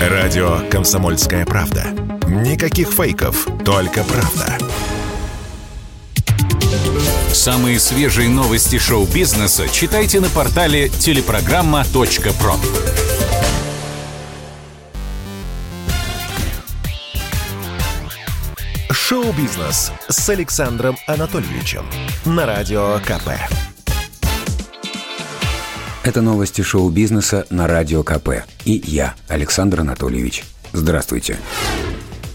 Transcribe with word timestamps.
Радио 0.00 0.60
«Комсомольская 0.70 1.44
правда». 1.44 1.84
Никаких 2.26 2.88
фейков, 2.88 3.46
только 3.66 4.02
правда. 4.02 4.56
Самые 7.34 7.78
свежие 7.78 8.30
новости 8.30 8.78
шоу-бизнеса 8.78 9.68
читайте 9.68 10.20
на 10.20 10.30
портале 10.30 10.88
телепрограмма.про. 10.88 12.54
Шоу-бизнес 18.90 19.92
с 20.08 20.28
Александром 20.30 20.96
Анатольевичем 21.06 21.84
на 22.24 22.46
Радио 22.46 22.98
КП. 23.00 23.69
Это 26.02 26.22
новости 26.22 26.62
шоу-бизнеса 26.62 27.46
на 27.50 27.66
Радио 27.66 28.02
КП. 28.02 28.44
И 28.64 28.82
я, 28.86 29.14
Александр 29.28 29.80
Анатольевич. 29.80 30.44
Здравствуйте. 30.72 31.36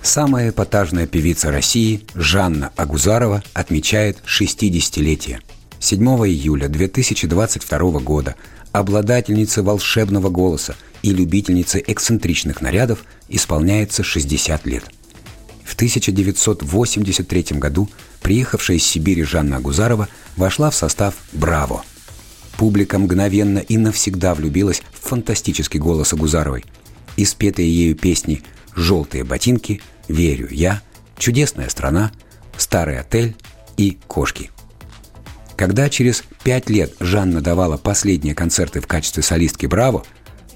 Самая 0.00 0.50
эпатажная 0.50 1.08
певица 1.08 1.50
России 1.50 2.04
Жанна 2.14 2.70
Агузарова 2.76 3.42
отмечает 3.54 4.18
60-летие. 4.24 5.40
7 5.80 6.00
июля 6.04 6.68
2022 6.68 7.98
года 7.98 8.36
обладательнице 8.70 9.64
волшебного 9.64 10.30
голоса 10.30 10.76
и 11.02 11.12
любительнице 11.12 11.82
эксцентричных 11.84 12.60
нарядов 12.60 13.04
исполняется 13.28 14.04
60 14.04 14.66
лет. 14.66 14.84
В 15.64 15.74
1983 15.74 17.58
году 17.58 17.90
приехавшая 18.22 18.76
из 18.76 18.84
Сибири 18.84 19.24
Жанна 19.24 19.56
Агузарова 19.56 20.08
вошла 20.36 20.70
в 20.70 20.76
состав 20.76 21.14
«Браво», 21.32 21.82
Публика 22.58 22.98
мгновенно 22.98 23.60
и 23.60 23.78
навсегда 23.78 24.34
влюбилась 24.34 24.82
в 24.92 25.08
фантастический 25.08 25.78
голос 25.78 26.12
Агузаровой. 26.12 26.64
И 27.16 27.24
спетые 27.24 27.72
ею 27.72 27.94
песни 27.94 28.42
«Желтые 28.74 29.22
ботинки», 29.22 29.80
«Верю 30.08 30.48
я», 30.50 30.82
«Чудесная 31.18 31.68
страна», 31.68 32.10
«Старый 32.56 32.98
отель» 32.98 33.36
и 33.76 33.96
«Кошки». 34.08 34.50
Когда 35.56 35.88
через 35.88 36.24
пять 36.42 36.68
лет 36.68 36.94
Жанна 36.98 37.40
давала 37.40 37.76
последние 37.76 38.34
концерты 38.34 38.80
в 38.80 38.88
качестве 38.88 39.22
солистки 39.22 39.66
«Браво», 39.66 40.04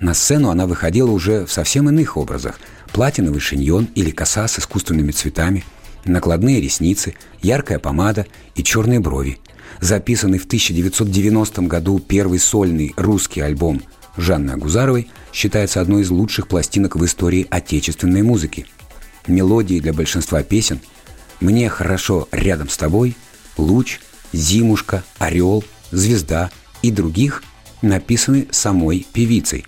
на 0.00 0.12
сцену 0.12 0.50
она 0.50 0.66
выходила 0.66 1.10
уже 1.12 1.46
в 1.46 1.52
совсем 1.52 1.88
иных 1.88 2.16
образах. 2.16 2.58
Платиновый 2.92 3.40
шиньон 3.40 3.88
или 3.94 4.10
коса 4.10 4.48
с 4.48 4.58
искусственными 4.58 5.12
цветами, 5.12 5.64
накладные 6.04 6.60
ресницы, 6.60 7.14
яркая 7.42 7.78
помада 7.78 8.26
и 8.56 8.64
черные 8.64 8.98
брови– 8.98 9.38
записанный 9.80 10.38
в 10.38 10.44
1990 10.44 11.62
году 11.62 11.98
первый 11.98 12.38
сольный 12.38 12.94
русский 12.96 13.40
альбом 13.40 13.82
Жанны 14.16 14.52
Агузаровой, 14.52 15.10
считается 15.32 15.80
одной 15.80 16.02
из 16.02 16.10
лучших 16.10 16.48
пластинок 16.48 16.96
в 16.96 17.04
истории 17.04 17.46
отечественной 17.50 18.22
музыки. 18.22 18.66
Мелодии 19.26 19.80
для 19.80 19.92
большинства 19.92 20.42
песен 20.42 20.80
«Мне 21.40 21.68
хорошо 21.68 22.28
рядом 22.30 22.68
с 22.68 22.76
тобой», 22.76 23.16
«Луч», 23.56 24.00
«Зимушка», 24.32 25.02
«Орел», 25.18 25.64
«Звезда» 25.90 26.50
и 26.82 26.90
других 26.90 27.42
написаны 27.80 28.48
самой 28.50 29.06
певицей. 29.12 29.66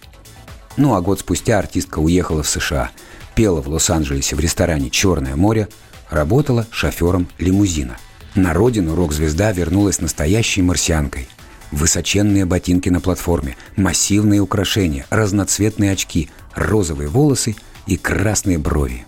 Ну 0.77 0.95
а 0.95 1.01
год 1.01 1.21
спустя 1.21 1.59
артистка 1.59 2.01
уехала 2.01 2.43
в 2.43 2.49
США, 2.49 2.91
пела 3.35 3.63
в 3.63 3.69
Лос-Анджелесе 3.69 4.37
в 4.37 4.41
ресторане 4.41 4.91
«Черное 4.91 5.37
море», 5.37 5.69
работала 6.11 6.67
шофером 6.71 7.29
лимузина– 7.39 7.97
на 8.35 8.53
родину 8.53 8.95
рок-звезда 8.95 9.53
вернулась 9.53 10.01
настоящей 10.01 10.63
марсианкой. 10.63 11.29
Высоченные 11.71 12.45
ботинки 12.45 12.89
на 12.89 13.01
платформе, 13.01 13.57
массивные 13.77 14.41
украшения, 14.41 15.07
разноцветные 15.11 15.93
очки, 15.93 16.31
розовые 16.55 17.09
волосы 17.09 17.57
и 17.87 17.97
красные 17.97 18.59
брови. 18.59 19.07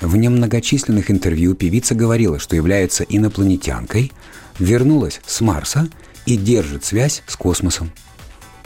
В 0.00 0.16
немногочисленных 0.16 1.10
интервью 1.10 1.54
певица 1.54 1.94
говорила, 1.94 2.38
что 2.38 2.56
является 2.56 3.04
инопланетянкой, 3.04 4.12
вернулась 4.58 5.20
с 5.26 5.40
Марса 5.40 5.88
и 6.26 6.36
держит 6.36 6.84
связь 6.84 7.22
с 7.26 7.36
космосом. 7.36 7.90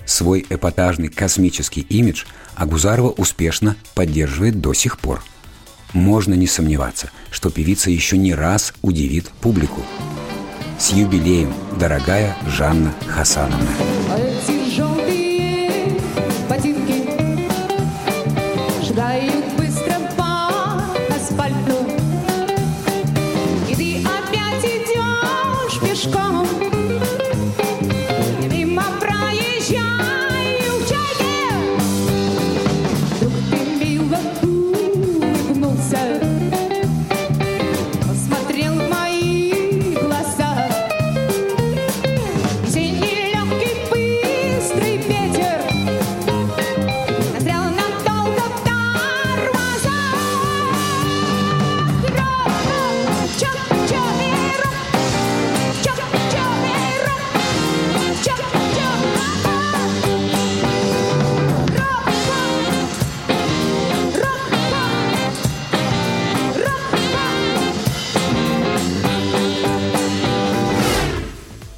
Свой 0.05 0.45
эпатажный 0.49 1.09
космический 1.09 1.83
имидж 1.83 2.25
Агузарова 2.55 3.11
успешно 3.11 3.77
поддерживает 3.95 4.61
до 4.61 4.75
сих 4.75 4.99
пор– 4.99 5.23
можно 5.93 6.35
не 6.35 6.47
сомневаться, 6.47 7.11
что 7.31 7.51
певица 7.51 7.91
еще 7.91 8.17
не 8.17 8.35
раз 8.35 8.73
удивит 8.83 9.29
публику. 9.41 9.81
С 10.79 10.93
юбилеем, 10.93 11.53
дорогая 11.79 12.37
Жанна 12.47 12.93
Хасановна. 13.07 13.71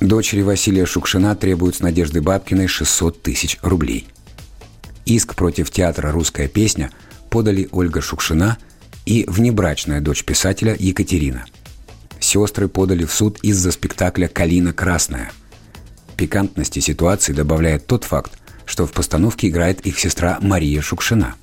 Дочери 0.09 0.43
Василия 0.43 0.85
Шукшина 0.85 1.35
требуют 1.35 1.77
с 1.77 1.81
Надеждой 1.81 2.21
Бабкиной 2.21 2.67
600 2.67 3.23
тысяч 3.23 3.59
рублей. 3.63 4.07
Иск 5.07 5.35
против 5.35 5.71
театра 5.71 6.13
«Русская 6.13 6.47
песня» 6.47 6.91
подали 7.31 7.69
Ольга 7.73 8.03
Шукшина 8.03 8.59
и 9.07 9.25
внебрачная 9.27 10.03
дочь 10.03 10.25
писателя 10.25 10.77
Екатерина. 10.79 11.47
Сестры 12.21 12.69
подали 12.69 13.07
в 13.07 13.13
суд 13.13 13.39
из-за 13.43 13.73
спектакля 13.73 14.29
«Калина 14.29 14.75
Красная». 14.75 15.33
Пикантности 16.17 16.81
ситуации 16.81 17.33
добавляет 17.33 17.87
тот 17.87 18.05
факт, 18.05 18.33
что 18.67 18.87
в 18.87 18.93
постановке 18.93 19.49
играет 19.49 19.81
их 19.87 19.99
сестра 19.99 20.39
Мария 20.43 20.83
Шукшина. 20.83 21.35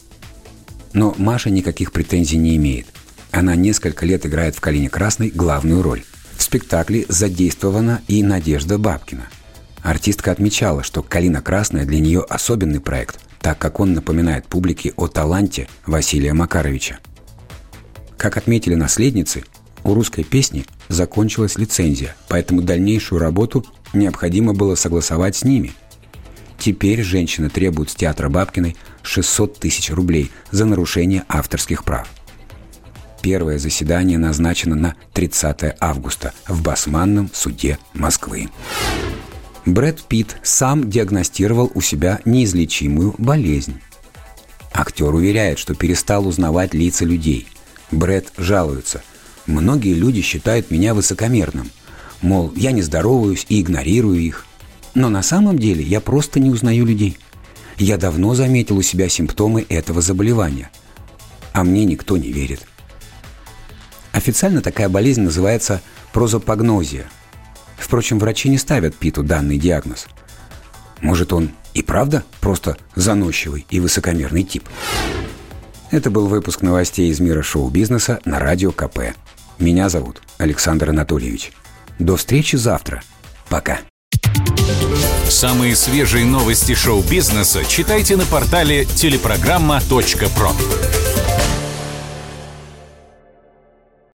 Но 0.94 1.16
Маша 1.18 1.50
никаких 1.50 1.92
претензий 1.92 2.38
не 2.38 2.56
имеет. 2.58 2.86
Она 3.32 3.56
несколько 3.56 4.06
лет 4.06 4.24
играет 4.28 4.56
в 4.56 4.60
«Калине 4.60 4.90
Красной» 4.90 5.32
главную 5.32 5.82
роль. 5.82 6.04
В 6.42 6.44
спектакле 6.44 7.06
задействована 7.08 8.02
и 8.08 8.24
Надежда 8.24 8.80
Бабкина. 8.80 9.30
Артистка 9.84 10.32
отмечала, 10.32 10.82
что 10.82 11.04
«Калина 11.04 11.40
Красная» 11.40 11.86
для 11.86 12.00
нее 12.00 12.26
особенный 12.28 12.80
проект, 12.80 13.20
так 13.40 13.60
как 13.60 13.80
он 13.80 13.94
напоминает 13.94 14.48
публике 14.48 14.92
о 14.96 15.08
таланте 15.08 15.68
Василия 15.86 16.34
Макаровича. 16.34 16.98
Как 18.18 18.38
отметили 18.38 18.74
наследницы, 18.74 19.44
у 19.84 19.94
русской 19.94 20.24
песни 20.24 20.66
закончилась 20.88 21.60
лицензия, 21.60 22.16
поэтому 22.28 22.64
дальнейшую 22.64 23.20
работу 23.20 23.64
необходимо 23.94 24.56
было 24.56 24.74
согласовать 24.74 25.36
с 25.36 25.44
ними. 25.44 25.74
Теперь 26.58 27.04
женщина 27.04 27.52
требует 27.52 27.92
с 27.92 27.96
театра 27.96 28.30
Бабкиной 28.30 28.76
600 29.04 29.60
тысяч 29.60 29.92
рублей 29.92 30.32
за 30.50 30.66
нарушение 30.66 31.24
авторских 31.30 31.84
прав– 31.84 32.10
Первое 33.22 33.60
заседание 33.60 34.18
назначено 34.18 34.76
на 34.76 34.96
30 35.14 35.76
августа 35.80 36.34
в 36.48 36.64
Басманном 36.64 37.30
суде 37.32 37.78
Москвы. 37.94 38.50
Брэд 39.68 40.02
Питт 40.02 40.38
сам 40.42 40.90
диагностировал 40.90 41.72
у 41.76 41.82
себя 41.82 42.20
неизлечимую 42.26 43.14
болезнь. 43.20 43.80
Актер 44.74 45.14
уверяет, 45.14 45.60
что 45.60 45.76
перестал 45.76 46.28
узнавать 46.28 46.74
лица 46.74 47.06
людей. 47.06 47.48
Брэд 47.92 48.34
жалуется. 48.38 49.04
«Многие 49.46 49.94
люди 49.94 50.22
считают 50.22 50.72
меня 50.72 50.94
высокомерным. 50.96 51.70
Мол, 52.22 52.52
я 52.56 52.72
не 52.72 52.82
здороваюсь 52.82 53.46
и 53.50 53.62
игнорирую 53.62 54.20
их. 54.20 54.46
Но 54.96 55.10
на 55.10 55.22
самом 55.22 55.60
деле 55.60 55.84
я 55.84 56.02
просто 56.02 56.40
не 56.40 56.50
узнаю 56.50 56.86
людей. 56.86 57.18
Я 57.78 57.98
давно 57.98 58.34
заметил 58.34 58.78
у 58.78 58.82
себя 58.82 59.10
симптомы 59.10 59.66
этого 59.70 60.02
заболевания. 60.02 60.72
А 61.54 61.64
мне 61.64 61.86
никто 61.86 62.18
не 62.18 62.32
верит. 62.32 62.62
Официально 64.12 64.62
такая 64.62 64.90
болезнь 64.90 65.22
называется 65.22 65.82
прозапагнозия. 66.14 67.10
Впрочем, 67.78 68.20
врачи 68.20 68.50
не 68.50 68.58
ставят 68.58 68.96
Питу 68.96 69.24
данный 69.24 69.58
диагноз. 69.58 70.08
Может, 71.00 71.34
он 71.34 71.52
и 71.74 71.82
правда 71.82 72.24
просто 72.40 72.78
заносчивый 72.96 73.66
и 73.70 73.80
высокомерный 73.80 74.44
тип? 74.44 74.68
Это 75.90 76.10
был 76.10 76.28
выпуск 76.28 76.62
новостей 76.62 77.10
из 77.10 77.20
мира 77.20 77.42
шоу-бизнеса 77.42 78.20
на 78.24 78.40
Радио 78.40 78.72
КП. 78.72 79.16
Меня 79.60 79.90
зовут 79.90 80.22
Александр 80.38 80.90
Анатольевич. 80.90 81.52
До 82.00 82.16
встречи 82.16 82.56
завтра. 82.56 83.04
Пока. 83.50 83.80
Самые 85.28 85.76
свежие 85.76 86.26
новости 86.26 86.76
шоу-бизнеса 86.76 87.66
читайте 87.66 88.16
на 88.16 88.26
портале 88.26 88.86
телепрограмма.про. 88.86 90.52